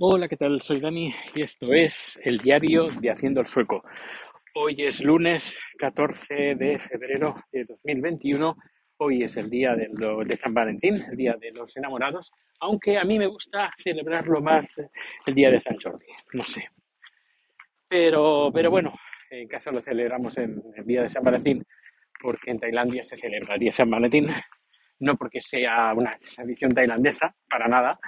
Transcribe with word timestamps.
Hola, 0.00 0.28
¿qué 0.28 0.36
tal? 0.36 0.60
Soy 0.60 0.80
Dani 0.80 1.12
y 1.34 1.42
esto 1.42 1.72
es 1.72 2.18
el 2.22 2.38
diario 2.38 2.88
de 3.00 3.10
Haciendo 3.10 3.40
el 3.40 3.46
Sueco. 3.46 3.82
Hoy 4.54 4.76
es 4.78 5.02
lunes 5.02 5.58
14 5.78 6.54
de 6.54 6.78
febrero 6.78 7.34
de 7.52 7.64
2021. 7.64 8.56
Hoy 8.98 9.22
es 9.24 9.36
el 9.36 9.48
día 9.50 9.74
de, 9.74 9.88
lo- 9.92 10.24
de 10.24 10.36
San 10.36 10.54
Valentín, 10.54 10.96
el 11.10 11.16
día 11.16 11.36
de 11.40 11.52
los 11.52 11.76
enamorados, 11.76 12.32
aunque 12.60 12.98
a 12.98 13.04
mí 13.04 13.18
me 13.18 13.26
gusta 13.26 13.72
celebrarlo 13.78 14.40
más 14.40 14.66
el 15.26 15.34
día 15.34 15.50
de 15.50 15.60
San 15.60 15.76
Jordi, 15.76 16.06
no 16.32 16.42
sé. 16.42 16.64
Pero, 17.88 18.50
pero 18.52 18.70
bueno, 18.70 18.92
en 19.30 19.48
casa 19.48 19.70
lo 19.70 19.80
celebramos 19.80 20.36
en 20.38 20.60
el 20.76 20.84
día 20.84 21.02
de 21.02 21.08
San 21.08 21.22
Valentín 21.24 21.64
porque 22.20 22.50
en 22.50 22.58
Tailandia 22.58 23.02
se 23.04 23.16
celebra 23.16 23.54
el 23.54 23.60
día 23.60 23.68
de 23.68 23.72
San 23.72 23.88
Valentín, 23.90 24.26
no 25.00 25.14
porque 25.16 25.40
sea 25.40 25.92
una 25.94 26.16
tradición 26.34 26.74
tailandesa, 26.74 27.34
para 27.48 27.68
nada, 27.68 27.98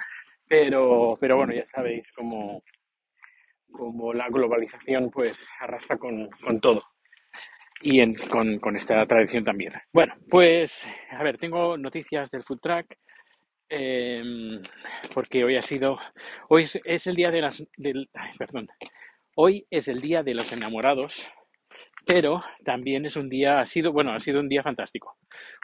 pero, 0.47 1.17
pero 1.19 1.37
bueno, 1.37 1.53
ya 1.53 1.65
sabéis 1.65 2.11
cómo, 2.11 2.63
cómo 3.71 4.13
la 4.13 4.27
globalización 4.29 5.09
pues 5.09 5.47
arrasa 5.59 5.97
con, 5.97 6.29
con 6.29 6.59
todo 6.59 6.83
y 7.81 8.13
con, 8.27 8.59
con 8.59 8.75
esta 8.75 9.05
tradición 9.05 9.43
también. 9.43 9.73
Bueno, 9.93 10.15
pues 10.29 10.87
a 11.11 11.23
ver, 11.23 11.37
tengo 11.37 11.77
noticias 11.77 12.29
del 12.29 12.43
food 12.43 12.59
truck 12.59 12.85
em, 13.69 14.61
porque 15.13 15.43
hoy 15.43 15.57
ha 15.57 15.61
sido, 15.61 15.97
hoy 16.49 16.65
es, 16.83 17.07
el 17.07 17.15
día 17.15 17.31
de 17.31 17.41
las, 17.41 17.63
perdón, 18.37 18.67
hoy 19.35 19.65
es 19.69 19.87
el 19.87 20.01
día 20.01 20.23
de 20.23 20.33
los 20.33 20.51
enamorados, 20.51 21.27
pero 22.05 22.43
también 22.63 23.05
es 23.05 23.15
un 23.15 23.29
día, 23.29 23.57
ha 23.57 23.65
sido, 23.65 23.91
bueno, 23.91 24.13
ha 24.13 24.19
sido 24.19 24.39
un 24.39 24.49
día 24.49 24.63
fantástico. 24.63 25.17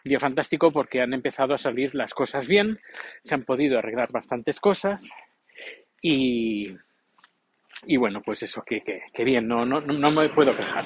Un 0.06 0.10
día 0.10 0.20
fantástico 0.20 0.72
porque 0.72 1.02
han 1.02 1.14
empezado 1.14 1.54
a 1.54 1.58
salir 1.58 1.96
las 1.96 2.14
cosas 2.14 2.48
bien, 2.48 2.80
se 3.24 3.36
han 3.36 3.44
podido 3.44 3.78
arreglar 3.78 4.12
bastantes 4.12 4.60
cosas 4.60 5.10
y, 6.02 6.68
y 7.86 7.98
bueno, 7.98 8.22
pues 8.22 8.44
eso, 8.44 8.62
que, 8.64 8.82
que, 8.82 9.04
que 9.14 9.24
bien, 9.24 9.48
no, 9.48 9.66
no, 9.66 9.80
no 9.80 10.12
me 10.12 10.30
puedo 10.30 10.56
quejar. 10.56 10.86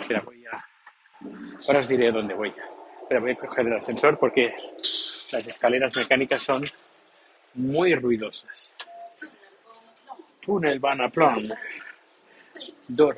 Espera, 0.00 0.20
voy 0.20 0.44
a, 0.46 0.64
ahora 1.68 1.80
os 1.80 1.88
diré 1.88 2.10
dónde 2.10 2.34
voy. 2.34 2.52
Pero 3.08 3.20
voy 3.20 3.32
a 3.32 3.34
coger 3.34 3.66
el 3.66 3.74
ascensor 3.74 4.18
porque 4.18 4.54
las 5.32 5.46
escaleras 5.46 5.94
mecánicas 5.96 6.42
son 6.42 6.64
muy 7.54 7.94
ruidosas. 7.94 8.72
Túnel 10.40 10.78
van 10.80 11.00
a 11.02 11.08
plan. 11.08 11.52
Dos. 12.88 13.14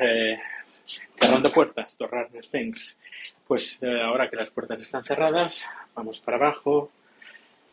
Eh, 0.00 0.36
cerrando 0.66 1.50
puertas, 1.50 1.96
dos 1.98 2.10
Ragnas 2.10 2.50
Things. 2.50 3.00
Pues 3.46 3.78
eh, 3.82 4.00
ahora 4.02 4.28
que 4.28 4.36
las 4.36 4.50
puertas 4.50 4.80
están 4.80 5.04
cerradas, 5.04 5.68
vamos 5.94 6.20
para 6.20 6.36
abajo. 6.36 6.90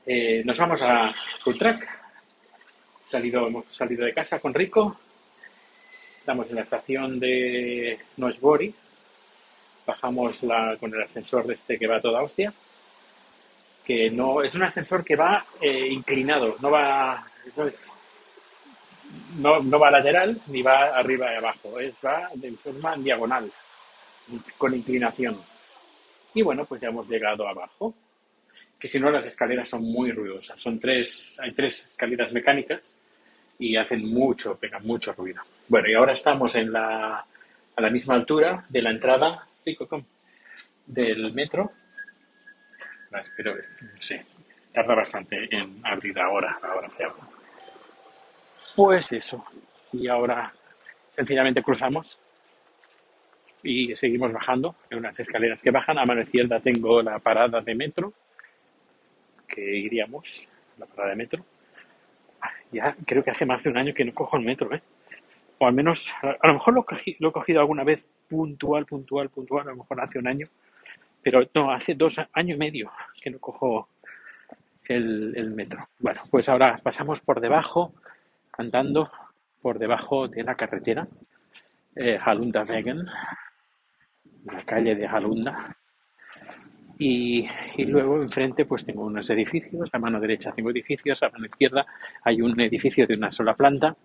Eh, 0.06 0.44
nos 0.46 0.58
vamos 0.58 0.82
a 0.82 1.14
Food 1.44 1.58
Truck. 1.58 1.84
Salido, 3.06 3.48
hemos 3.48 3.66
salido 3.70 4.06
de 4.06 4.14
casa 4.14 4.40
con 4.40 4.54
Rico. 4.54 4.98
Estamos 6.20 6.50
en 6.50 6.56
la 6.56 6.62
estación 6.62 7.20
de 7.20 8.00
Noisbori. 8.18 8.74
Bajamos 9.86 10.44
la, 10.44 10.78
con 10.80 10.94
el 10.94 11.04
ascensor 11.04 11.46
de 11.46 11.56
este 11.56 11.78
que 11.78 11.88
va 11.88 12.02
toda 12.02 12.22
hostia. 12.22 12.54
Que 13.86 14.10
no 14.10 14.42
es 14.42 14.56
un 14.56 14.64
ascensor 14.64 15.04
que 15.04 15.18
va 15.18 15.46
eh, 15.60 15.88
inclinado, 15.90 16.56
no 16.62 16.72
va, 16.72 17.28
no, 17.58 17.66
no, 19.38 19.62
no 19.62 19.80
va 19.80 19.92
lateral 19.92 20.42
ni 20.48 20.62
va 20.62 20.98
arriba 20.98 21.34
y 21.34 21.38
abajo, 21.38 21.80
es 21.80 21.96
va 22.06 22.30
de 22.34 22.52
forma 22.54 22.96
diagonal, 22.98 23.52
con 24.58 24.74
inclinación. 24.74 25.42
Y 26.34 26.42
bueno, 26.42 26.66
pues 26.66 26.82
ya 26.82 26.90
hemos 26.90 27.08
llegado 27.08 27.48
abajo. 27.48 27.94
Que 28.80 28.88
si 28.88 29.00
no, 29.00 29.10
las 29.10 29.26
escaleras 29.26 29.70
son 29.70 29.84
muy 29.84 30.12
ruidosas. 30.12 30.60
Son 30.60 30.80
tres, 30.80 31.40
hay 31.42 31.54
tres 31.54 31.88
escaleras 31.88 32.34
mecánicas 32.34 32.98
y 33.58 33.76
hacen 33.76 34.06
mucho, 34.06 34.58
pegan 34.58 34.86
mucho 34.86 35.14
ruido. 35.14 35.42
Bueno, 35.68 35.90
y 35.90 35.94
ahora 35.94 36.14
estamos 36.14 36.56
en 36.56 36.72
la, 36.72 37.26
a 37.76 37.82
la 37.82 37.90
misma 37.90 38.16
altura 38.16 38.64
de 38.70 38.82
la 38.82 38.92
entrada 38.92 39.48
del 40.86 41.34
metro. 41.34 41.72
Ah, 43.12 43.20
Espero, 43.20 43.56
sé, 44.00 44.26
tarda 44.72 44.96
bastante 44.96 45.48
en 45.56 45.80
abrir 45.84 46.20
ahora, 46.20 46.58
ahora 46.62 46.92
se 46.92 47.06
abre. 47.06 47.33
Pues 48.76 49.12
eso. 49.12 49.44
Y 49.92 50.08
ahora 50.08 50.52
sencillamente 51.12 51.62
cruzamos 51.64 52.20
y 53.64 53.96
seguimos 53.96 54.32
bajando 54.32 54.76
en 54.90 55.00
unas 55.00 55.20
escaleras 55.20 55.62
que 55.62 55.72
bajan. 55.72 55.98
A 55.98 56.06
mano 56.06 56.22
izquierda 56.22 56.60
tengo 56.60 57.02
la 57.02 57.18
parada 57.20 57.62
de 57.62 57.76
metro, 57.76 58.14
que 59.48 59.62
iríamos, 59.78 60.50
la 60.78 60.86
parada 60.86 61.12
de 61.12 61.16
metro. 61.16 61.46
Ya 62.72 62.96
creo 63.06 63.24
que 63.24 63.32
hace 63.32 63.46
más 63.46 63.64
de 63.64 63.70
un 63.70 63.78
año 63.78 63.94
que 63.94 64.04
no 64.06 64.14
cojo 64.14 64.38
el 64.38 64.44
metro, 64.44 64.74
¿eh? 64.74 64.82
O 65.60 65.68
al 65.68 65.74
menos, 65.74 66.14
a 66.22 66.48
lo 66.48 66.54
mejor 66.54 66.74
lo, 66.74 66.86
cogí- 66.86 67.16
lo 67.20 67.30
he 67.30 67.32
cogido 67.32 67.62
alguna 67.62 67.84
vez 67.84 68.04
puntual, 68.28 68.86
puntual, 68.86 69.30
puntual, 69.30 69.68
a 69.68 69.72
lo 69.72 69.78
mejor 69.78 70.02
hace 70.02 70.20
un 70.20 70.28
año, 70.28 70.48
pero 71.22 71.42
no, 71.54 71.72
hace 71.72 71.96
dos 71.96 72.18
años 72.34 72.58
y 72.58 72.60
medio 72.60 72.92
que 73.22 73.30
no 73.30 73.40
cojo 73.40 73.90
el, 74.86 75.34
el 75.38 75.52
metro. 75.52 75.88
Bueno, 76.00 76.22
pues 76.32 76.50
ahora 76.50 76.78
pasamos 76.84 77.22
por 77.22 77.40
debajo, 77.42 77.94
andando 78.58 79.12
por 79.62 79.80
debajo 79.80 80.28
de 80.28 80.44
la 80.44 80.56
carretera, 80.56 81.08
eh, 81.96 82.18
Halundavegen, 82.20 83.06
la 84.46 84.64
calle 84.66 84.96
de 84.96 85.08
Halunda, 85.08 85.76
y, 87.00 87.48
y 87.78 87.86
luego 87.86 88.22
enfrente 88.22 88.66
pues 88.66 88.86
tengo 88.86 89.06
unos 89.06 89.30
edificios, 89.30 89.90
a 89.94 90.00
mano 90.00 90.20
derecha 90.20 90.52
tengo 90.52 90.70
edificios, 90.70 91.22
a 91.24 91.30
mano 91.30 91.46
izquierda 91.46 91.86
hay 92.24 92.42
un 92.42 92.60
edificio 92.60 93.08
de 93.08 93.16
una 93.16 93.32
sola 93.32 93.56
planta, 93.56 93.96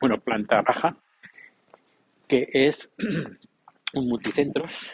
bueno, 0.00 0.18
planta 0.18 0.62
baja, 0.62 0.96
que 2.28 2.48
es 2.52 2.90
un 3.94 4.08
multicentros. 4.08 4.92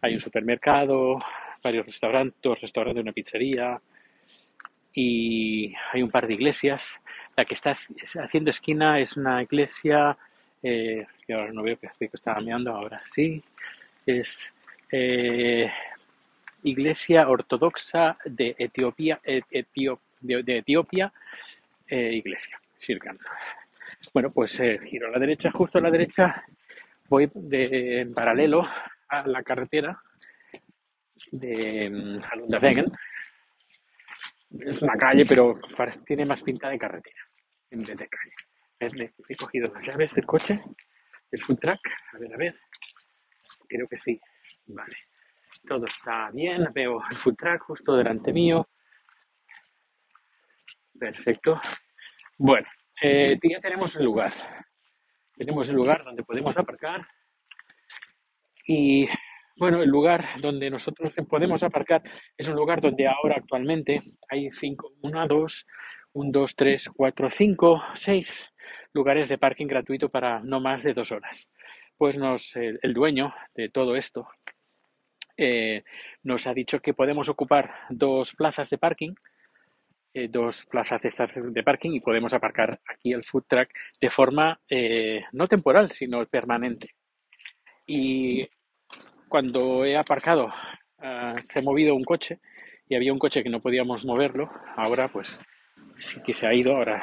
Hay 0.00 0.14
un 0.14 0.20
supermercado, 0.20 1.18
varios 1.62 1.86
restaurantes, 1.86 2.38
dos 2.42 2.60
restaurantes, 2.60 3.02
una 3.02 3.12
pizzería 3.12 3.80
y 4.92 5.74
hay 5.92 6.02
un 6.02 6.10
par 6.10 6.26
de 6.26 6.34
iglesias. 6.34 7.00
La 7.38 7.44
que 7.44 7.54
está 7.54 7.70
haciendo 7.70 8.50
esquina 8.50 8.98
es 8.98 9.16
una 9.16 9.40
iglesia 9.40 10.18
eh, 10.60 11.06
que 11.24 11.34
ahora 11.34 11.52
no 11.52 11.62
veo 11.62 11.78
que 11.78 11.88
estaba 12.12 12.40
mirando 12.40 12.74
ahora. 12.74 13.00
Sí, 13.12 13.40
es 14.04 14.52
eh, 14.90 15.70
Iglesia 16.64 17.28
Ortodoxa 17.28 18.16
de 18.24 18.56
Etiopía, 18.58 19.20
eh, 19.22 19.40
Iglesia, 22.12 22.58
Shirkan. 22.80 23.16
Bueno, 24.12 24.32
pues 24.32 24.60
giro 24.84 25.06
a 25.06 25.10
la 25.12 25.20
derecha, 25.20 25.52
justo 25.52 25.78
a 25.78 25.82
la 25.82 25.92
derecha 25.92 26.42
voy 27.08 27.30
en 27.52 28.14
paralelo 28.14 28.64
a 29.10 29.28
la 29.28 29.44
carretera 29.44 29.96
de 31.30 31.88
mm, 31.88 32.18
Halundavegen. 32.32 32.90
Es 34.58 34.82
una 34.82 34.96
calle, 34.96 35.24
pero 35.24 35.60
tiene 36.04 36.26
más 36.26 36.42
pinta 36.42 36.68
de 36.68 36.78
carretera 36.78 37.27
en 37.70 37.78
vez 37.80 37.96
de 37.98 38.08
calle. 38.08 38.94
Le- 38.96 39.14
He 39.28 39.36
cogido 39.36 39.72
las 39.72 39.84
llaves 39.84 40.14
del 40.14 40.24
coche, 40.26 40.58
del 41.30 41.40
food 41.42 41.58
truck. 41.58 41.80
A 42.14 42.18
ver, 42.18 42.34
a 42.34 42.36
ver. 42.36 42.58
Creo 43.68 43.86
que 43.88 43.96
sí. 43.96 44.20
Vale. 44.66 44.96
Todo 45.66 45.84
está 45.84 46.30
bien. 46.32 46.64
Veo 46.72 47.00
el 47.10 47.16
food 47.16 47.34
truck 47.36 47.62
justo 47.62 47.96
delante 47.96 48.32
mío. 48.32 48.66
Perfecto. 50.98 51.60
Bueno, 52.38 52.66
eh, 53.02 53.38
ya 53.42 53.60
tenemos 53.60 53.94
el 53.96 54.04
lugar. 54.04 54.32
Tenemos 55.36 55.68
el 55.68 55.76
lugar 55.76 56.04
donde 56.04 56.24
podemos 56.24 56.56
aparcar 56.58 57.06
y 58.66 59.08
bueno, 59.56 59.80
el 59.82 59.88
lugar 59.88 60.40
donde 60.40 60.68
nosotros 60.68 61.14
podemos 61.28 61.62
aparcar 61.62 62.02
es 62.36 62.48
un 62.48 62.54
lugar 62.56 62.80
donde 62.80 63.06
ahora 63.06 63.36
actualmente 63.38 64.02
hay 64.28 64.50
cinco, 64.50 64.92
una, 65.02 65.26
dos, 65.26 65.64
un, 66.18 66.32
dos, 66.32 66.56
tres, 66.56 66.90
cuatro, 66.94 67.30
cinco, 67.30 67.82
seis 67.94 68.50
lugares 68.92 69.28
de 69.28 69.38
parking 69.38 69.66
gratuito 69.66 70.08
para 70.08 70.40
no 70.40 70.60
más 70.60 70.82
de 70.82 70.92
dos 70.92 71.12
horas. 71.12 71.48
Pues 71.96 72.16
nos, 72.16 72.56
el, 72.56 72.92
dueño 72.92 73.32
de 73.54 73.68
todo 73.68 73.94
esto 73.94 74.28
eh, 75.36 75.84
nos 76.24 76.46
ha 76.46 76.54
dicho 76.54 76.80
que 76.80 76.94
podemos 76.94 77.28
ocupar 77.28 77.72
dos 77.90 78.34
plazas 78.34 78.68
de 78.70 78.78
parking, 78.78 79.14
eh, 80.12 80.28
dos 80.28 80.66
plazas 80.66 81.02
de 81.02 81.08
estas 81.08 81.34
de 81.34 81.62
parking 81.62 81.92
y 81.92 82.00
podemos 82.00 82.32
aparcar 82.32 82.80
aquí 82.88 83.12
el 83.12 83.22
food 83.22 83.44
truck 83.46 83.68
de 84.00 84.10
forma 84.10 84.60
eh, 84.68 85.22
no 85.32 85.46
temporal, 85.46 85.92
sino 85.92 86.24
permanente. 86.26 86.88
Y 87.86 88.48
cuando 89.28 89.84
he 89.84 89.96
aparcado, 89.96 90.52
ah, 90.98 91.36
se 91.44 91.60
ha 91.60 91.62
movido 91.62 91.94
un 91.94 92.04
coche 92.04 92.40
y 92.88 92.96
había 92.96 93.12
un 93.12 93.18
coche 93.18 93.42
que 93.42 93.50
no 93.50 93.60
podíamos 93.60 94.04
moverlo. 94.04 94.50
Ahora, 94.76 95.08
pues 95.08 95.38
sí 95.98 96.20
que 96.22 96.32
se 96.34 96.46
ha 96.46 96.54
ido. 96.54 96.76
Ahora 96.76 97.02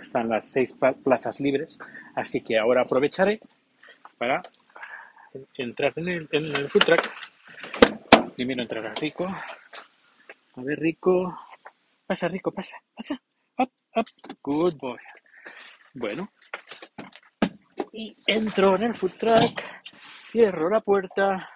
están 0.00 0.28
las 0.28 0.46
seis 0.50 0.72
pla- 0.72 0.92
plazas 0.94 1.40
libres. 1.40 1.78
Así 2.14 2.40
que 2.42 2.58
ahora 2.58 2.82
aprovecharé 2.82 3.40
para 4.18 4.42
entrar 5.54 5.92
en 5.96 6.08
el, 6.08 6.28
en 6.32 6.44
el 6.46 6.68
food 6.68 6.84
truck. 6.84 7.10
Primero 8.34 8.62
entrar 8.62 8.86
a 8.86 8.94
Rico. 8.94 9.26
A 9.26 10.62
ver, 10.62 10.78
Rico. 10.78 11.38
Pasa, 12.06 12.28
Rico, 12.28 12.50
pasa, 12.50 12.76
pasa. 12.94 13.20
Hop, 13.56 13.70
Up, 13.96 14.06
good 14.42 14.74
boy. 14.76 14.98
Bueno, 15.94 16.30
y 17.92 18.16
entro 18.26 18.76
en 18.76 18.84
el 18.84 18.94
food 18.94 19.12
truck, 19.18 19.60
cierro 20.30 20.70
la 20.70 20.80
puerta 20.80 21.50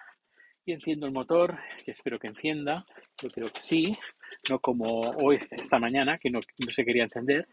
y 0.66 0.72
enciendo 0.72 1.06
el 1.06 1.12
motor, 1.12 1.56
que 1.84 1.92
espero 1.92 2.18
que 2.18 2.26
encienda, 2.26 2.84
yo 3.18 3.28
creo 3.28 3.48
que 3.52 3.62
sí, 3.62 3.96
no 4.48 4.58
como 4.58 5.02
hoy, 5.02 5.36
esta 5.36 5.78
mañana, 5.78 6.19
que 6.19 6.31
no, 6.31 6.40
se 6.69 6.84
quería 6.84 7.04
encender. 7.04 7.46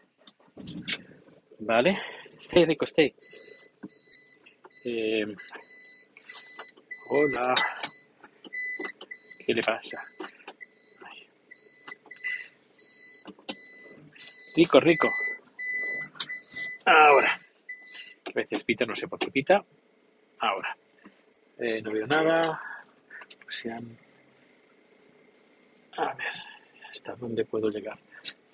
Vale, 1.60 1.98
stay 2.40 2.64
rico, 2.64 2.84
stay. 2.84 3.14
Eh, 4.84 5.26
hola, 7.08 7.54
¿qué 9.46 9.54
le 9.54 9.62
pasa? 9.62 10.04
Rico, 14.54 14.80
rico. 14.80 15.08
Ahora. 16.84 17.38
A 18.26 18.32
veces 18.34 18.64
pita, 18.64 18.84
no 18.84 18.96
sé 18.96 19.08
por 19.08 19.18
qué 19.18 19.30
pita. 19.30 19.64
Ahora. 20.38 20.76
Eh, 21.58 21.80
no 21.82 21.92
veo 21.92 22.06
nada. 22.06 22.60
Pues 23.44 23.66
a 25.96 26.14
ver, 26.14 26.32
¿hasta 27.02 27.16
dónde 27.16 27.44
puedo 27.44 27.68
llegar? 27.68 27.98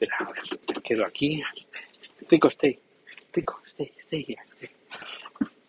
Ver, 0.00 0.08
me 0.74 0.82
quedo 0.82 1.04
aquí. 1.04 1.42
Rico, 2.30 2.48
stay. 2.48 2.78
Rico, 3.32 3.60
stay, 3.66 3.92
stay 3.98 4.24
here. 4.26 4.70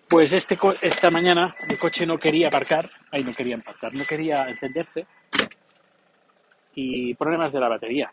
Pues 0.08 0.34
este, 0.34 0.58
esta 0.82 1.10
mañana 1.12 1.56
el 1.68 1.78
coche 1.78 2.06
no 2.06 2.18
quería 2.18 2.48
aparcar, 2.48 2.90
ahí 3.12 3.24
no 3.24 3.34
quería 3.34 3.58
aparcar, 3.58 3.94
no 3.94 4.04
quería 4.06 4.46
encenderse 4.50 5.06
y 6.74 7.14
problemas 7.14 7.52
de 7.52 7.60
la 7.60 7.68
batería. 7.68 8.12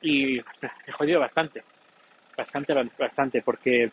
Y 0.00 0.36
me 0.36 0.92
jodido 0.92 1.20
bastante, 1.20 1.62
bastante, 2.36 2.74
bastante, 2.98 3.42
porque 3.42 3.90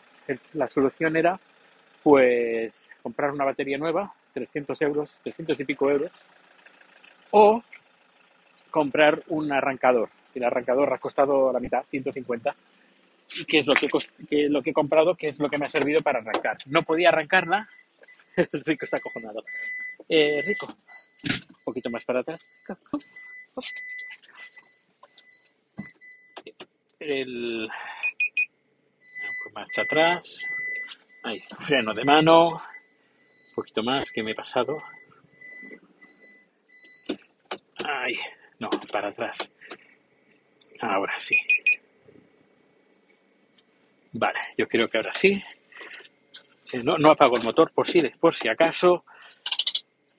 la 0.54 0.68
solución 0.68 1.16
era 1.16 1.38
pues 2.02 2.88
comprar 3.02 3.32
una 3.32 3.44
batería 3.44 3.76
nueva, 3.76 4.14
300 4.32 4.80
euros, 4.82 5.10
300 5.22 5.60
y 5.60 5.64
pico 5.64 5.90
euros, 5.90 6.12
o 7.32 7.62
comprar 8.70 9.22
un 9.28 9.52
arrancador. 9.52 10.08
El 10.34 10.44
arrancador 10.44 10.92
ha 10.92 10.98
costado 10.98 11.52
la 11.52 11.60
mitad, 11.60 11.84
150, 11.88 12.54
y 13.38 13.44
que 13.44 13.58
es 13.58 13.66
lo 13.66 13.74
que, 13.74 13.88
lo 14.48 14.62
que 14.62 14.70
he 14.70 14.72
comprado, 14.74 15.14
que 15.14 15.28
es 15.28 15.38
lo 15.38 15.48
que 15.48 15.58
me 15.58 15.66
ha 15.66 15.70
servido 15.70 16.00
para 16.00 16.20
arrancar. 16.20 16.58
No 16.66 16.82
podía 16.82 17.08
arrancarla, 17.08 17.68
Rico 18.66 18.84
está 18.84 18.96
acojonado. 18.96 19.44
Eh, 20.08 20.42
Rico, 20.44 20.66
un 20.68 21.64
poquito 21.64 21.90
más 21.90 22.04
para 22.04 22.20
atrás. 22.20 22.40
El 26.98 27.68
marcha 29.52 29.82
atrás, 29.82 30.46
freno 31.58 31.92
de 31.92 32.04
mano, 32.04 32.50
un 32.50 33.54
poquito 33.54 33.82
más 33.82 34.10
que 34.12 34.22
me 34.22 34.32
he 34.32 34.34
pasado. 34.34 34.80
Ahí, 37.76 38.14
no, 38.60 38.70
para 38.92 39.08
atrás. 39.08 39.50
Ahora 40.80 41.14
sí. 41.18 41.36
Vale, 44.12 44.38
yo 44.56 44.68
creo 44.68 44.88
que 44.88 44.98
ahora 44.98 45.12
sí. 45.12 45.42
Eh, 46.72 46.82
no, 46.82 46.96
no 46.98 47.10
apago 47.10 47.36
el 47.36 47.42
motor 47.42 47.72
por 47.72 47.86
si, 47.86 48.00
por 48.08 48.34
si 48.34 48.48
acaso. 48.48 49.04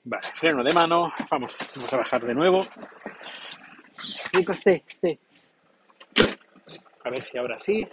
Vale, 0.04 0.28
freno 0.34 0.62
de 0.62 0.72
mano. 0.72 1.12
Vamos, 1.30 1.56
vamos 1.76 1.92
a 1.92 1.96
bajar 1.96 2.20
de 2.22 2.34
nuevo. 2.34 2.66
Esté, 4.32 4.82
esté. 4.88 5.18
A 7.04 7.10
ver 7.10 7.22
si 7.22 7.38
ahora 7.38 7.58
sí. 7.60 7.86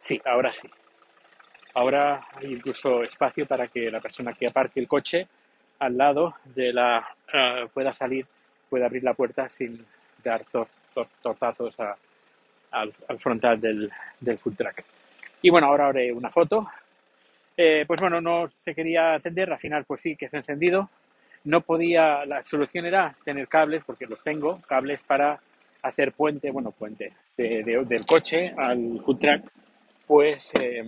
Sí, 0.00 0.20
ahora 0.24 0.52
sí. 0.52 0.68
Ahora 1.74 2.26
hay 2.36 2.52
incluso 2.52 3.02
espacio 3.02 3.46
para 3.46 3.68
que 3.68 3.90
la 3.90 4.00
persona 4.00 4.32
que 4.32 4.46
aparque 4.46 4.80
el 4.80 4.86
coche 4.86 5.26
al 5.78 5.96
lado 5.96 6.36
de 6.44 6.72
la 6.72 7.16
uh, 7.32 7.68
pueda 7.68 7.90
salir, 7.90 8.26
pueda 8.68 8.86
abrir 8.86 9.02
la 9.02 9.14
puerta 9.14 9.48
sin 9.48 9.84
dar 10.24 10.44
tor, 10.44 10.66
tortazos 11.22 11.78
a, 11.80 11.96
al, 12.72 12.92
al, 13.08 13.18
frontal 13.18 13.60
del, 13.60 13.90
del 14.20 14.38
food 14.38 14.56
truck. 14.56 14.82
Y 15.42 15.50
bueno, 15.50 15.66
ahora 15.66 15.88
haré 15.88 16.12
una 16.12 16.30
foto. 16.30 16.66
Eh, 17.56 17.84
pues 17.86 18.00
bueno, 18.00 18.20
no 18.20 18.50
se 18.56 18.74
quería 18.74 19.14
encender, 19.14 19.52
al 19.52 19.58
final 19.58 19.84
pues 19.84 20.00
sí 20.00 20.16
que 20.16 20.28
se 20.28 20.36
ha 20.36 20.40
encendido. 20.40 20.90
No 21.44 21.60
podía, 21.60 22.24
la 22.24 22.42
solución 22.42 22.86
era 22.86 23.14
tener 23.24 23.46
cables, 23.48 23.84
porque 23.84 24.06
los 24.06 24.22
tengo, 24.22 24.60
cables 24.62 25.02
para 25.02 25.38
hacer 25.82 26.12
puente, 26.12 26.50
bueno, 26.50 26.70
puente 26.70 27.12
de, 27.36 27.62
de, 27.62 27.84
del 27.84 28.06
coche 28.06 28.54
al 28.56 29.00
food 29.04 29.18
truck, 29.18 29.52
pues, 30.06 30.52
eh, 30.58 30.82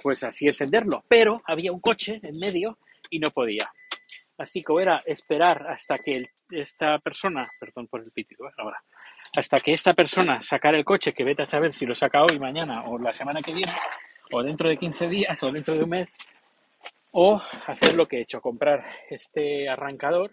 pues 0.00 0.22
así 0.22 0.46
encenderlo. 0.46 1.02
Pero 1.08 1.42
había 1.46 1.72
un 1.72 1.80
coche 1.80 2.20
en 2.22 2.38
medio 2.38 2.78
y 3.10 3.18
no 3.18 3.30
podía. 3.30 3.68
Así 4.38 4.62
que 4.62 4.72
era 4.80 5.02
esperar 5.04 5.66
hasta 5.68 5.98
que 5.98 6.30
esta 6.50 6.98
persona, 7.00 7.50
perdón 7.58 7.88
por 7.88 8.00
el 8.00 8.12
pitido, 8.12 8.48
¿eh? 8.48 8.52
ahora, 8.58 8.80
hasta 9.36 9.58
que 9.58 9.72
esta 9.72 9.94
persona 9.94 10.40
sacara 10.40 10.78
el 10.78 10.84
coche, 10.84 11.12
que 11.12 11.24
vete 11.24 11.42
a 11.42 11.46
saber 11.46 11.72
si 11.72 11.84
lo 11.84 11.94
saca 11.94 12.22
hoy, 12.22 12.38
mañana 12.38 12.84
o 12.84 12.98
la 12.98 13.12
semana 13.12 13.40
que 13.42 13.52
viene, 13.52 13.72
o 14.30 14.42
dentro 14.42 14.68
de 14.68 14.76
15 14.76 15.08
días 15.08 15.42
o 15.42 15.50
dentro 15.50 15.74
de 15.74 15.82
un 15.82 15.90
mes, 15.90 16.16
o 17.10 17.40
hacer 17.66 17.94
lo 17.94 18.06
que 18.06 18.18
he 18.18 18.22
hecho, 18.22 18.40
comprar 18.40 18.84
este 19.10 19.68
arrancador, 19.68 20.32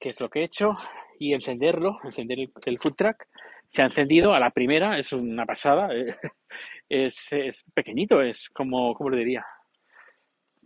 que 0.00 0.08
es 0.08 0.20
lo 0.20 0.30
que 0.30 0.40
he 0.40 0.44
hecho, 0.44 0.74
y 1.18 1.34
encenderlo, 1.34 1.98
encender 2.04 2.38
el, 2.64 2.78
food 2.78 2.94
truck. 2.94 3.26
Se 3.66 3.82
ha 3.82 3.86
encendido 3.86 4.32
a 4.32 4.40
la 4.40 4.50
primera, 4.50 4.98
es 4.98 5.12
una 5.12 5.44
pasada, 5.44 5.88
eh, 5.94 6.16
es, 6.88 7.64
pequeñito, 7.74 8.22
es 8.22 8.48
como, 8.48 8.94
¿cómo 8.94 9.10
lo 9.10 9.18
diría? 9.18 9.44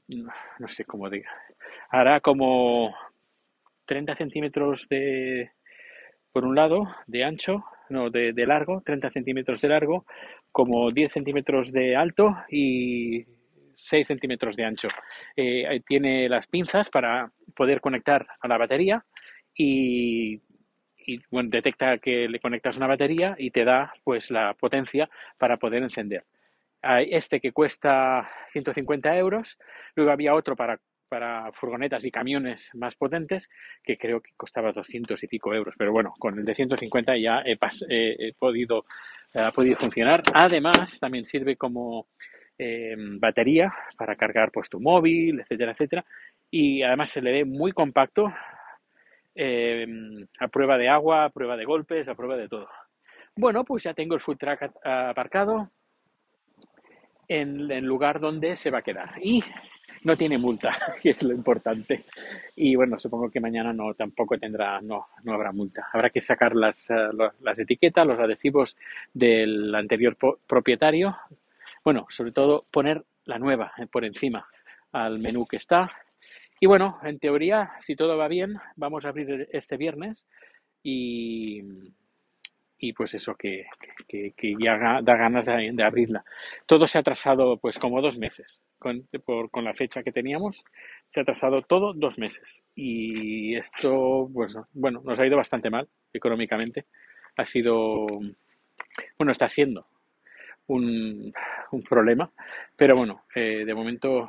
No 0.08 0.68
sé 0.68 0.84
cómo 0.84 1.08
diga. 1.08 1.30
Hará 1.90 2.20
como 2.20 2.94
30 3.86 4.14
centímetros 4.16 4.86
de, 4.88 5.50
por 6.32 6.44
un 6.44 6.54
lado, 6.54 6.88
de 7.06 7.24
ancho, 7.24 7.64
no, 7.90 8.10
de, 8.10 8.32
de 8.32 8.46
largo, 8.46 8.82
30 8.84 9.10
centímetros 9.10 9.60
de 9.60 9.68
largo, 9.68 10.06
como 10.50 10.90
10 10.90 11.12
centímetros 11.12 11.72
de 11.72 11.96
alto 11.96 12.36
y 12.50 13.24
6 13.74 14.06
centímetros 14.06 14.56
de 14.56 14.64
ancho. 14.64 14.88
Eh, 15.36 15.80
tiene 15.86 16.28
las 16.28 16.46
pinzas 16.46 16.90
para 16.90 17.30
poder 17.54 17.80
conectar 17.80 18.26
a 18.40 18.48
la 18.48 18.58
batería 18.58 19.04
y, 19.54 20.40
y, 21.06 21.20
bueno, 21.30 21.50
detecta 21.50 21.98
que 21.98 22.28
le 22.28 22.40
conectas 22.40 22.76
una 22.76 22.86
batería 22.86 23.34
y 23.38 23.50
te 23.50 23.64
da 23.64 23.92
pues 24.04 24.30
la 24.30 24.54
potencia 24.54 25.08
para 25.38 25.56
poder 25.56 25.82
encender. 25.82 26.24
Este 26.82 27.40
que 27.40 27.52
cuesta 27.52 28.28
150 28.48 29.16
euros, 29.16 29.58
luego 29.94 30.10
había 30.10 30.34
otro 30.34 30.56
para 30.56 30.78
para 31.12 31.52
furgonetas 31.52 32.06
y 32.06 32.10
camiones 32.10 32.70
más 32.72 32.96
potentes, 32.96 33.50
que 33.84 33.98
creo 33.98 34.22
que 34.22 34.30
costaba 34.34 34.72
200 34.72 35.22
y 35.22 35.26
pico 35.26 35.52
euros. 35.52 35.74
Pero 35.76 35.92
bueno, 35.92 36.14
con 36.18 36.38
el 36.38 36.44
de 36.46 36.54
150 36.54 37.18
ya 37.18 37.42
he, 37.44 37.58
podido, 38.32 38.84
ha 39.34 39.50
podido 39.50 39.76
funcionar. 39.76 40.22
Además, 40.32 40.98
también 40.98 41.26
sirve 41.26 41.56
como 41.56 42.06
eh, 42.58 42.96
batería 43.20 43.70
para 43.98 44.16
cargar 44.16 44.50
pues 44.50 44.70
tu 44.70 44.80
móvil, 44.80 45.40
etcétera, 45.40 45.72
etcétera. 45.72 46.04
Y 46.50 46.82
además 46.82 47.10
se 47.10 47.20
le 47.20 47.30
ve 47.30 47.44
muy 47.44 47.72
compacto, 47.72 48.32
eh, 49.34 49.86
a 50.40 50.48
prueba 50.48 50.78
de 50.78 50.88
agua, 50.88 51.26
a 51.26 51.30
prueba 51.30 51.58
de 51.58 51.66
golpes, 51.66 52.08
a 52.08 52.14
prueba 52.14 52.38
de 52.38 52.48
todo. 52.48 52.70
Bueno, 53.36 53.66
pues 53.66 53.82
ya 53.82 53.92
tengo 53.92 54.14
el 54.14 54.20
food 54.22 54.38
truck 54.38 54.62
aparcado 54.82 55.70
en 57.40 57.70
el 57.70 57.84
lugar 57.84 58.20
donde 58.20 58.56
se 58.56 58.70
va 58.70 58.78
a 58.78 58.82
quedar. 58.82 59.14
Y 59.22 59.42
no 60.04 60.16
tiene 60.16 60.38
multa, 60.38 60.76
que 61.02 61.10
es 61.10 61.22
lo 61.22 61.32
importante. 61.32 62.04
Y 62.56 62.74
bueno, 62.74 62.98
supongo 62.98 63.30
que 63.30 63.40
mañana 63.40 63.72
no 63.72 63.94
tampoco 63.94 64.38
tendrá, 64.38 64.80
no, 64.80 65.08
no 65.24 65.34
habrá 65.34 65.52
multa. 65.52 65.88
Habrá 65.92 66.10
que 66.10 66.20
sacar 66.20 66.54
las, 66.54 66.90
eh, 66.90 67.08
las 67.40 67.58
etiquetas, 67.58 68.06
los 68.06 68.18
adhesivos 68.18 68.76
del 69.12 69.74
anterior 69.74 70.16
propietario. 70.46 71.16
Bueno, 71.84 72.06
sobre 72.08 72.32
todo 72.32 72.62
poner 72.72 73.04
la 73.24 73.38
nueva 73.38 73.72
eh, 73.78 73.86
por 73.86 74.04
encima 74.04 74.46
al 74.92 75.18
menú 75.18 75.46
que 75.46 75.56
está. 75.56 75.90
Y 76.60 76.66
bueno, 76.66 76.98
en 77.02 77.18
teoría, 77.18 77.72
si 77.80 77.96
todo 77.96 78.16
va 78.16 78.28
bien, 78.28 78.58
vamos 78.76 79.04
a 79.04 79.08
abrir 79.08 79.48
este 79.52 79.76
viernes 79.76 80.26
y 80.82 81.62
y 82.84 82.92
pues 82.94 83.14
eso 83.14 83.36
que, 83.36 83.66
que, 84.08 84.32
que 84.36 84.56
ya 84.60 85.00
da 85.02 85.16
ganas 85.16 85.46
de, 85.46 85.84
abrirla. 85.84 86.24
Todo 86.66 86.88
se 86.88 86.98
ha 86.98 87.02
atrasado 87.02 87.56
pues 87.56 87.78
como 87.78 88.02
dos 88.02 88.18
meses. 88.18 88.60
Con, 88.76 89.06
por, 89.24 89.52
con 89.52 89.64
la 89.64 89.72
fecha 89.72 90.02
que 90.02 90.10
teníamos, 90.10 90.64
se 91.06 91.20
ha 91.20 91.22
atrasado 91.22 91.62
todo 91.62 91.92
dos 91.94 92.18
meses. 92.18 92.64
Y 92.74 93.54
esto 93.54 94.28
pues 94.34 94.56
bueno, 94.72 95.00
nos 95.04 95.20
ha 95.20 95.24
ido 95.24 95.36
bastante 95.36 95.70
mal 95.70 95.88
económicamente. 96.12 96.86
Ha 97.36 97.44
sido, 97.44 98.04
bueno, 99.16 99.30
está 99.30 99.48
siendo 99.48 99.86
un, 100.66 101.32
un 101.70 101.82
problema, 101.84 102.32
pero 102.76 102.96
bueno, 102.96 103.22
eh, 103.36 103.62
de 103.64 103.74
momento 103.74 104.28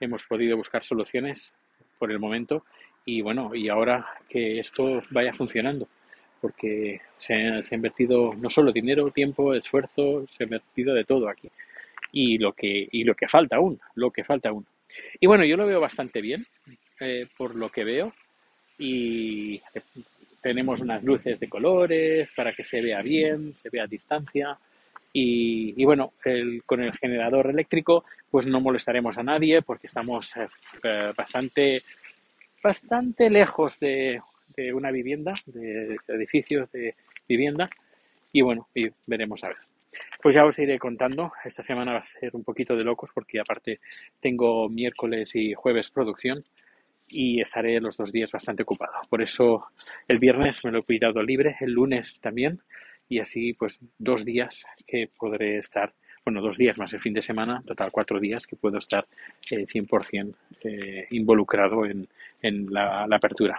hemos 0.00 0.22
podido 0.24 0.58
buscar 0.58 0.84
soluciones 0.84 1.54
por 1.98 2.12
el 2.12 2.18
momento. 2.18 2.66
Y 3.06 3.22
bueno, 3.22 3.54
y 3.54 3.70
ahora 3.70 4.06
que 4.28 4.58
esto 4.58 5.00
vaya 5.10 5.32
funcionando 5.32 5.88
porque 6.44 7.00
se 7.16 7.32
ha, 7.32 7.62
invertido 7.70 8.34
no 8.34 8.50
solo 8.50 8.70
dinero, 8.70 9.10
tiempo, 9.10 9.54
esfuerzo, 9.54 10.26
se 10.36 10.42
ha 10.42 10.44
invertido 10.44 10.92
de 10.92 11.04
todo 11.04 11.26
aquí. 11.30 11.48
Y 12.12 12.36
lo 12.36 12.52
que, 12.52 12.86
y 12.92 13.02
lo 13.02 13.14
que 13.14 13.26
falta 13.26 13.56
aún, 13.56 13.80
lo 13.94 14.10
que 14.10 14.24
falta 14.24 14.50
aún. 14.50 14.66
Y 15.18 15.26
bueno, 15.26 15.46
yo 15.46 15.56
lo 15.56 15.64
veo 15.66 15.80
bastante 15.80 16.20
bien, 16.20 16.46
eh, 17.00 17.26
por 17.38 17.54
lo 17.54 17.70
que 17.70 17.84
veo, 17.84 18.12
y 18.76 19.58
tenemos 20.42 20.80
unas 20.80 21.02
luces 21.02 21.40
de 21.40 21.48
colores 21.48 22.28
para 22.36 22.52
que 22.52 22.62
se 22.62 22.82
vea 22.82 23.00
bien, 23.00 23.56
se 23.56 23.70
vea 23.70 23.84
a 23.84 23.86
distancia. 23.86 24.58
Y, 25.14 25.82
bueno, 25.82 26.12
con 26.66 26.82
el 26.82 26.92
generador 26.92 27.46
eléctrico, 27.46 28.04
pues 28.30 28.46
no 28.46 28.60
molestaremos 28.60 29.16
a 29.16 29.22
nadie 29.22 29.62
porque 29.62 29.86
estamos 29.86 30.36
eh, 30.36 30.46
eh, 30.82 31.12
bastante, 31.16 31.84
bastante 32.62 33.30
lejos 33.30 33.80
de, 33.80 34.20
de 34.56 34.72
una 34.72 34.90
vivienda, 34.90 35.34
de 35.46 35.96
edificios 36.08 36.70
de 36.72 36.94
vivienda. 37.28 37.68
Y 38.32 38.42
bueno, 38.42 38.68
y 38.74 38.88
veremos 39.06 39.42
a 39.44 39.48
ver. 39.48 39.56
Pues 40.22 40.34
ya 40.34 40.44
os 40.44 40.58
iré 40.58 40.78
contando. 40.78 41.32
Esta 41.44 41.62
semana 41.62 41.92
va 41.92 41.98
a 41.98 42.04
ser 42.04 42.34
un 42.34 42.44
poquito 42.44 42.76
de 42.76 42.84
locos 42.84 43.10
porque 43.14 43.40
aparte 43.40 43.80
tengo 44.20 44.68
miércoles 44.68 45.34
y 45.34 45.54
jueves 45.54 45.90
producción 45.90 46.42
y 47.08 47.40
estaré 47.40 47.80
los 47.80 47.96
dos 47.96 48.12
días 48.12 48.32
bastante 48.32 48.62
ocupado. 48.62 48.92
Por 49.08 49.22
eso 49.22 49.66
el 50.08 50.18
viernes 50.18 50.64
me 50.64 50.70
lo 50.70 50.80
he 50.80 50.84
cuidado 50.84 51.22
libre, 51.22 51.56
el 51.60 51.72
lunes 51.72 52.14
también 52.20 52.60
y 53.08 53.20
así 53.20 53.52
pues 53.52 53.80
dos 53.98 54.24
días 54.24 54.64
que 54.86 55.10
podré 55.16 55.58
estar, 55.58 55.92
bueno, 56.24 56.40
dos 56.40 56.56
días 56.56 56.78
más 56.78 56.92
el 56.92 57.00
fin 57.00 57.12
de 57.12 57.22
semana, 57.22 57.62
total 57.66 57.90
cuatro 57.92 58.18
días 58.18 58.46
que 58.46 58.56
puedo 58.56 58.78
estar 58.78 59.06
eh, 59.50 59.66
100% 59.66 60.34
eh, 60.64 61.06
involucrado 61.10 61.84
en, 61.84 62.08
en 62.40 62.72
la, 62.72 63.04
apertura. 63.10 63.56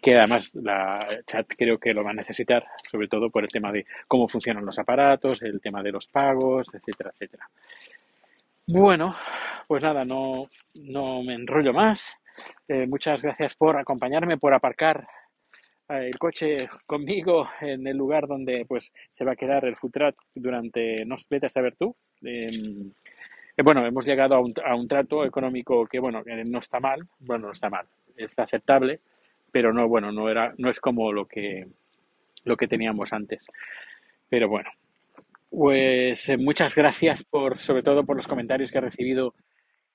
Que 0.00 0.16
además 0.16 0.52
la 0.54 0.98
chat 1.26 1.46
creo 1.56 1.78
que 1.78 1.92
lo 1.92 2.02
va 2.02 2.10
a 2.10 2.14
necesitar, 2.14 2.64
sobre 2.90 3.06
todo 3.06 3.30
por 3.30 3.44
el 3.44 3.50
tema 3.50 3.70
de 3.70 3.86
cómo 4.08 4.28
funcionan 4.28 4.64
los 4.64 4.78
aparatos, 4.78 5.42
el 5.42 5.60
tema 5.60 5.82
de 5.82 5.92
los 5.92 6.08
pagos, 6.08 6.68
etcétera, 6.74 7.10
etcétera. 7.10 7.48
Bueno, 8.66 9.16
pues 9.68 9.82
nada, 9.82 10.04
no, 10.04 10.48
no 10.74 11.22
me 11.22 11.34
enrollo 11.34 11.72
más. 11.72 12.16
Eh, 12.66 12.86
muchas 12.86 13.22
gracias 13.22 13.54
por 13.54 13.76
acompañarme, 13.76 14.38
por 14.38 14.54
aparcar 14.54 15.06
el 16.00 16.18
coche 16.18 16.56
conmigo 16.86 17.48
en 17.60 17.86
el 17.86 17.96
lugar 17.96 18.26
donde 18.26 18.64
pues 18.66 18.92
se 19.10 19.24
va 19.24 19.32
a 19.32 19.36
quedar 19.36 19.64
el 19.64 19.76
food 19.76 19.90
truck 19.90 20.22
durante, 20.34 21.04
no 21.04 21.16
vete 21.28 21.46
a 21.46 21.50
saber 21.50 21.76
tú. 21.76 21.94
Eh, 22.22 22.48
eh, 23.56 23.62
bueno, 23.62 23.84
hemos 23.86 24.06
llegado 24.06 24.36
a 24.36 24.40
un, 24.40 24.54
a 24.64 24.74
un 24.74 24.88
trato 24.88 25.24
económico 25.24 25.86
que 25.86 25.98
bueno, 25.98 26.24
que 26.24 26.42
no 26.44 26.58
está 26.58 26.80
mal, 26.80 27.00
bueno, 27.20 27.46
no 27.46 27.52
está 27.52 27.68
mal, 27.68 27.86
está 28.16 28.44
aceptable, 28.44 29.00
pero 29.50 29.72
no, 29.72 29.88
bueno, 29.88 30.10
no 30.12 30.30
era, 30.30 30.54
no 30.58 30.70
es 30.70 30.80
como 30.80 31.12
lo 31.12 31.26
que, 31.26 31.66
lo 32.44 32.56
que 32.56 32.68
teníamos 32.68 33.12
antes. 33.12 33.46
Pero 34.28 34.48
bueno, 34.48 34.70
pues 35.50 36.28
eh, 36.30 36.38
muchas 36.38 36.74
gracias 36.74 37.22
por, 37.24 37.60
sobre 37.60 37.82
todo 37.82 38.04
por 38.04 38.16
los 38.16 38.26
comentarios 38.26 38.72
que 38.72 38.78
he 38.78 38.82
recibido 38.82 39.34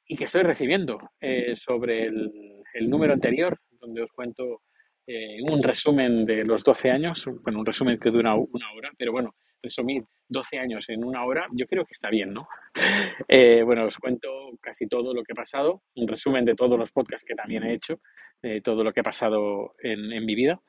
y 0.08 0.16
que 0.16 0.26
estoy 0.26 0.44
recibiendo 0.44 1.00
eh, 1.20 1.56
sobre 1.56 2.06
el, 2.06 2.64
el 2.74 2.90
número 2.90 3.14
anterior, 3.14 3.60
donde 3.80 4.04
os 4.04 4.12
cuento 4.12 4.62
eh, 5.08 5.38
un 5.42 5.64
resumen 5.64 6.26
de 6.26 6.44
los 6.44 6.66
12 6.66 6.92
años, 6.92 7.26
bueno, 7.42 7.60
un 7.60 7.66
resumen 7.66 7.98
que 7.98 8.12
dura 8.12 8.36
una 8.36 8.74
hora, 8.74 8.92
pero 8.98 9.14
bueno, 9.14 9.36
resumir 9.64 10.04
12 10.28 10.60
años 10.60 10.90
en 10.90 11.04
una 11.04 11.24
hora, 11.24 11.48
yo 11.54 11.66
creo 11.66 11.86
que 11.86 11.94
está 11.94 12.10
bien, 12.10 12.34
¿no? 12.34 12.48
Eh, 13.30 13.62
bueno, 13.64 13.86
os 13.86 13.98
cuento 13.98 14.30
casi 14.62 14.88
todo 14.88 15.14
lo 15.14 15.24
que 15.24 15.34
ha 15.34 15.36
pasado, 15.36 15.82
un 15.96 16.08
resumen 16.08 16.46
de 16.46 16.56
todos 16.56 16.78
los 16.78 16.92
podcasts 16.92 17.26
que 17.26 17.36
también 17.36 17.64
he 17.64 17.74
hecho, 17.74 18.00
de 18.42 18.62
todo 18.62 18.84
lo 18.84 18.94
que 18.94 19.00
ha 19.00 19.04
pasado 19.04 19.76
en, 19.82 20.26
mi 20.26 20.36
vida. 20.36 20.60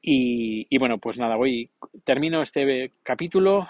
Y, 0.00 0.76
bueno, 0.78 0.98
pues 0.98 1.16
nada, 1.16 1.36
voy, 1.36 1.70
termino 2.04 2.42
este 2.42 2.92
capítulo, 3.02 3.68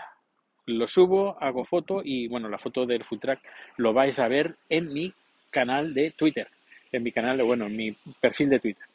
lo 0.67 0.87
subo, 0.87 1.37
hago 1.41 1.65
foto 1.65 2.01
y 2.03 2.29
bueno, 2.29 2.49
la 2.49 2.59
foto 2.59 2.87
del 2.87 3.05
food 3.05 3.19
truck 3.19 3.41
lo 3.77 3.93
vais 3.93 4.19
a 4.19 4.29
ver 4.29 4.57
en 4.69 4.93
mi 4.93 5.13
canal 5.51 5.93
de 5.95 6.13
Twitter, 6.13 6.49
en 6.91 7.03
mi 7.03 7.13
canal, 7.13 7.37
de, 7.37 7.43
bueno, 7.43 7.67
en 7.67 7.77
mi 7.77 7.93
perfil 8.21 8.49
de 8.49 8.61
Twitter. 8.61 8.92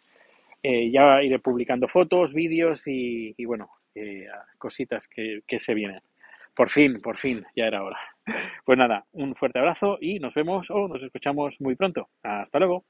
Eh, 0.69 0.91
ya 0.91 1.23
iré 1.23 1.39
publicando 1.39 1.87
fotos, 1.87 2.33
vídeos 2.33 2.83
y, 2.87 3.33
bueno, 3.45 3.69
eh, 3.95 4.27
cositas 4.57 5.07
que, 5.07 5.39
que 5.47 5.59
se 5.59 5.73
vienen. 5.73 6.01
Por 6.53 6.69
fin, 6.69 6.99
por 6.99 7.15
fin, 7.15 7.45
ya 7.55 7.67
era 7.67 7.85
hora. 7.85 7.97
Pues 8.65 8.77
nada, 8.77 9.05
un 9.13 9.33
fuerte 9.33 9.59
abrazo 9.59 9.97
y 10.01 10.19
nos 10.19 10.33
vemos 10.33 10.69
o 10.69 10.89
nos 10.89 11.01
escuchamos 11.01 11.61
muy 11.61 11.77
pronto. 11.77 12.09
Hasta 12.21 12.59
luego. 12.59 12.83